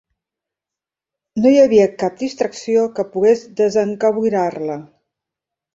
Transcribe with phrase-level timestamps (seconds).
[1.43, 4.85] No hi havia cap distracció que pogués desencaboriar-la.